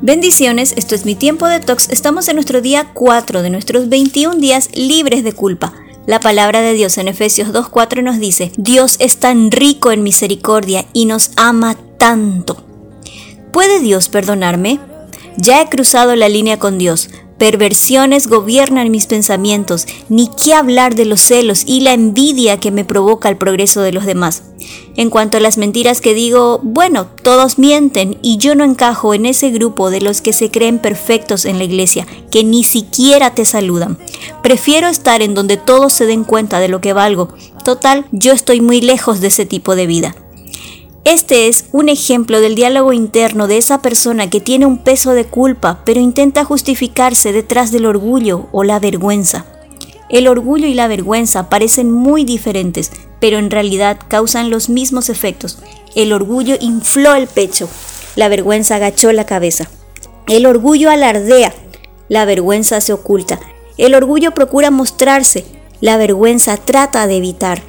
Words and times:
Bendiciones, 0.00 0.74
esto 0.76 0.94
es 0.94 1.04
mi 1.04 1.14
tiempo 1.14 1.46
de 1.48 1.58
tox. 1.58 1.88
Estamos 1.90 2.28
en 2.28 2.36
nuestro 2.36 2.60
día 2.60 2.90
4 2.92 3.42
de 3.42 3.50
nuestros 3.50 3.88
21 3.88 4.36
días 4.36 4.68
libres 4.74 5.24
de 5.24 5.32
culpa. 5.32 5.72
La 6.06 6.20
palabra 6.20 6.60
de 6.60 6.74
Dios 6.74 6.98
en 6.98 7.08
Efesios 7.08 7.48
2.4 7.48 8.02
nos 8.02 8.20
dice, 8.20 8.52
Dios 8.56 8.96
es 9.00 9.18
tan 9.18 9.50
rico 9.50 9.90
en 9.90 10.02
misericordia 10.02 10.86
y 10.92 11.06
nos 11.06 11.30
ama 11.36 11.76
tanto. 11.98 12.62
¿Puede 13.52 13.80
Dios 13.80 14.08
perdonarme? 14.08 14.78
Ya 15.38 15.60
he 15.60 15.68
cruzado 15.68 16.14
la 16.14 16.28
línea 16.28 16.58
con 16.58 16.78
Dios, 16.78 17.10
Perversiones 17.38 18.28
gobiernan 18.28 18.90
mis 18.90 19.06
pensamientos, 19.06 19.86
ni 20.08 20.30
qué 20.42 20.54
hablar 20.54 20.94
de 20.94 21.04
los 21.04 21.20
celos 21.20 21.64
y 21.66 21.80
la 21.80 21.92
envidia 21.92 22.58
que 22.58 22.70
me 22.70 22.84
provoca 22.84 23.28
el 23.28 23.36
progreso 23.36 23.82
de 23.82 23.92
los 23.92 24.06
demás. 24.06 24.42
En 24.96 25.10
cuanto 25.10 25.36
a 25.36 25.40
las 25.40 25.58
mentiras 25.58 26.00
que 26.00 26.14
digo, 26.14 26.60
bueno, 26.62 27.08
todos 27.22 27.58
mienten 27.58 28.18
y 28.22 28.38
yo 28.38 28.54
no 28.54 28.64
encajo 28.64 29.12
en 29.12 29.26
ese 29.26 29.50
grupo 29.50 29.90
de 29.90 30.00
los 30.00 30.22
que 30.22 30.32
se 30.32 30.50
creen 30.50 30.78
perfectos 30.78 31.44
en 31.44 31.58
la 31.58 31.64
iglesia, 31.64 32.06
que 32.30 32.42
ni 32.42 32.64
siquiera 32.64 33.34
te 33.34 33.44
saludan. 33.44 33.98
Prefiero 34.42 34.88
estar 34.88 35.20
en 35.20 35.34
donde 35.34 35.58
todos 35.58 35.92
se 35.92 36.06
den 36.06 36.24
cuenta 36.24 36.58
de 36.58 36.68
lo 36.68 36.80
que 36.80 36.94
valgo. 36.94 37.28
Total, 37.64 38.06
yo 38.12 38.32
estoy 38.32 38.62
muy 38.62 38.80
lejos 38.80 39.20
de 39.20 39.28
ese 39.28 39.44
tipo 39.44 39.76
de 39.76 39.86
vida. 39.86 40.14
Este 41.06 41.46
es 41.46 41.66
un 41.70 41.88
ejemplo 41.88 42.40
del 42.40 42.56
diálogo 42.56 42.92
interno 42.92 43.46
de 43.46 43.58
esa 43.58 43.80
persona 43.80 44.28
que 44.28 44.40
tiene 44.40 44.66
un 44.66 44.78
peso 44.78 45.12
de 45.12 45.24
culpa, 45.24 45.82
pero 45.84 46.00
intenta 46.00 46.44
justificarse 46.44 47.32
detrás 47.32 47.70
del 47.70 47.86
orgullo 47.86 48.48
o 48.50 48.64
la 48.64 48.80
vergüenza. 48.80 49.46
El 50.08 50.26
orgullo 50.26 50.66
y 50.66 50.74
la 50.74 50.88
vergüenza 50.88 51.48
parecen 51.48 51.92
muy 51.92 52.24
diferentes, 52.24 52.90
pero 53.20 53.38
en 53.38 53.52
realidad 53.52 54.00
causan 54.08 54.50
los 54.50 54.68
mismos 54.68 55.08
efectos. 55.08 55.60
El 55.94 56.12
orgullo 56.12 56.56
infló 56.58 57.14
el 57.14 57.28
pecho, 57.28 57.68
la 58.16 58.26
vergüenza 58.26 58.74
agachó 58.74 59.12
la 59.12 59.26
cabeza. 59.26 59.70
El 60.26 60.44
orgullo 60.44 60.90
alardea, 60.90 61.54
la 62.08 62.24
vergüenza 62.24 62.80
se 62.80 62.92
oculta. 62.92 63.38
El 63.78 63.94
orgullo 63.94 64.32
procura 64.32 64.72
mostrarse, 64.72 65.44
la 65.80 65.98
vergüenza 65.98 66.56
trata 66.56 67.06
de 67.06 67.18
evitar. 67.18 67.62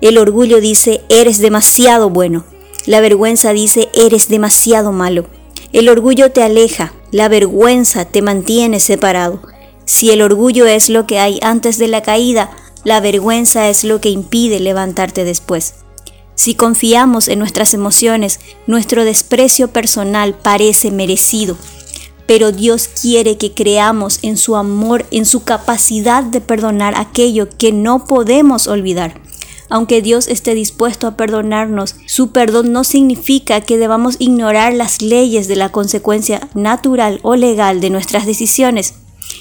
El 0.00 0.16
orgullo 0.16 0.60
dice, 0.60 1.02
eres 1.08 1.40
demasiado 1.40 2.08
bueno. 2.08 2.53
La 2.86 3.00
vergüenza 3.00 3.52
dice, 3.52 3.88
eres 3.94 4.28
demasiado 4.28 4.92
malo. 4.92 5.26
El 5.72 5.88
orgullo 5.88 6.30
te 6.32 6.42
aleja, 6.42 6.92
la 7.10 7.28
vergüenza 7.28 8.04
te 8.04 8.20
mantiene 8.20 8.78
separado. 8.78 9.40
Si 9.86 10.10
el 10.10 10.22
orgullo 10.22 10.66
es 10.66 10.88
lo 10.88 11.06
que 11.06 11.18
hay 11.18 11.38
antes 11.42 11.78
de 11.78 11.88
la 11.88 12.02
caída, 12.02 12.50
la 12.84 13.00
vergüenza 13.00 13.68
es 13.68 13.84
lo 13.84 14.00
que 14.00 14.10
impide 14.10 14.60
levantarte 14.60 15.24
después. 15.24 15.74
Si 16.34 16.54
confiamos 16.54 17.28
en 17.28 17.38
nuestras 17.38 17.72
emociones, 17.74 18.40
nuestro 18.66 19.04
desprecio 19.04 19.68
personal 19.68 20.34
parece 20.34 20.90
merecido. 20.90 21.56
Pero 22.26 22.52
Dios 22.52 22.88
quiere 22.88 23.38
que 23.38 23.52
creamos 23.52 24.18
en 24.22 24.36
su 24.36 24.56
amor, 24.56 25.06
en 25.10 25.26
su 25.26 25.44
capacidad 25.44 26.22
de 26.22 26.40
perdonar 26.40 26.94
aquello 26.96 27.48
que 27.48 27.72
no 27.72 28.04
podemos 28.06 28.66
olvidar. 28.66 29.20
Aunque 29.74 30.02
Dios 30.02 30.28
esté 30.28 30.54
dispuesto 30.54 31.08
a 31.08 31.16
perdonarnos, 31.16 31.96
su 32.06 32.30
perdón 32.30 32.70
no 32.70 32.84
significa 32.84 33.60
que 33.60 33.76
debamos 33.76 34.14
ignorar 34.20 34.72
las 34.72 35.02
leyes 35.02 35.48
de 35.48 35.56
la 35.56 35.72
consecuencia 35.72 36.48
natural 36.54 37.18
o 37.24 37.34
legal 37.34 37.80
de 37.80 37.90
nuestras 37.90 38.24
decisiones. 38.24 38.94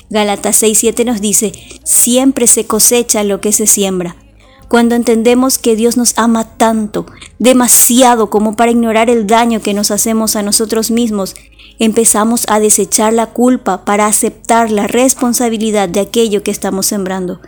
Gálatas 0.09 0.63
6:7 0.63 1.05
nos 1.05 1.21
dice, 1.21 1.53
siempre 1.83 2.47
se 2.47 2.65
cosecha 2.65 3.23
lo 3.23 3.41
que 3.41 3.51
se 3.51 3.67
siembra. 3.67 4.15
Cuando 4.69 4.95
entendemos 4.95 5.59
que 5.59 5.75
Dios 5.75 5.97
nos 5.97 6.17
ama 6.17 6.57
tanto, 6.57 7.05
demasiado 7.37 8.31
como 8.31 8.55
para 8.55 8.71
ignorar 8.71 9.11
el 9.11 9.27
daño 9.27 9.61
que 9.61 9.75
nos 9.75 9.91
hacemos 9.91 10.35
a 10.35 10.41
nosotros 10.41 10.89
mismos, 10.89 11.35
empezamos 11.77 12.45
a 12.47 12.59
desechar 12.59 13.13
la 13.13 13.27
culpa 13.27 13.85
para 13.85 14.07
aceptar 14.07 14.71
la 14.71 14.87
responsabilidad 14.87 15.89
de 15.89 15.99
aquello 15.99 16.41
que 16.41 16.49
estamos 16.49 16.87
sembrando. 16.87 17.39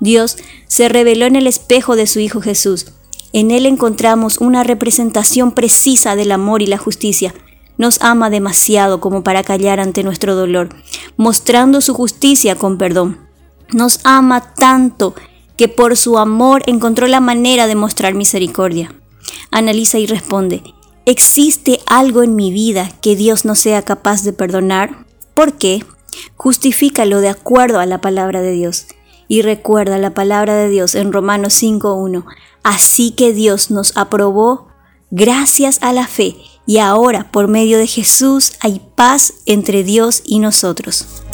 Dios 0.00 0.36
se 0.66 0.88
reveló 0.88 1.26
en 1.26 1.36
el 1.36 1.46
espejo 1.46 1.96
de 1.96 2.06
su 2.06 2.20
Hijo 2.20 2.40
Jesús. 2.40 2.86
En 3.32 3.50
Él 3.50 3.66
encontramos 3.66 4.38
una 4.38 4.62
representación 4.62 5.52
precisa 5.52 6.14
del 6.16 6.32
amor 6.32 6.62
y 6.62 6.66
la 6.66 6.78
justicia. 6.78 7.34
Nos 7.78 8.00
ama 8.00 8.30
demasiado 8.30 9.00
como 9.00 9.24
para 9.24 9.42
callar 9.42 9.80
ante 9.80 10.04
nuestro 10.04 10.36
dolor, 10.36 10.68
mostrando 11.16 11.80
su 11.80 11.94
justicia 11.94 12.54
con 12.54 12.78
perdón. 12.78 13.18
Nos 13.72 14.00
ama 14.04 14.54
tanto 14.54 15.14
que 15.56 15.68
por 15.68 15.96
su 15.96 16.18
amor 16.18 16.62
encontró 16.66 17.06
la 17.08 17.20
manera 17.20 17.66
de 17.66 17.74
mostrar 17.74 18.14
misericordia. 18.14 18.94
Analiza 19.50 19.98
y 19.98 20.06
responde, 20.06 20.62
¿existe 21.06 21.80
algo 21.86 22.22
en 22.22 22.36
mi 22.36 22.52
vida 22.52 22.90
que 23.00 23.16
Dios 23.16 23.44
no 23.44 23.54
sea 23.54 23.82
capaz 23.82 24.22
de 24.22 24.32
perdonar? 24.32 25.04
¿Por 25.34 25.54
qué? 25.54 25.84
Justifícalo 26.36 27.20
de 27.20 27.28
acuerdo 27.28 27.80
a 27.80 27.86
la 27.86 28.00
palabra 28.00 28.42
de 28.42 28.52
Dios. 28.52 28.86
Y 29.34 29.42
recuerda 29.42 29.98
la 29.98 30.14
palabra 30.14 30.54
de 30.54 30.68
Dios 30.68 30.94
en 30.94 31.12
Romanos 31.12 31.60
5.1. 31.60 32.24
Así 32.62 33.10
que 33.10 33.32
Dios 33.32 33.68
nos 33.72 33.96
aprobó 33.96 34.68
gracias 35.10 35.80
a 35.82 35.92
la 35.92 36.06
fe 36.06 36.36
y 36.66 36.78
ahora 36.78 37.32
por 37.32 37.48
medio 37.48 37.78
de 37.78 37.88
Jesús 37.88 38.52
hay 38.60 38.80
paz 38.94 39.34
entre 39.44 39.82
Dios 39.82 40.22
y 40.24 40.38
nosotros. 40.38 41.24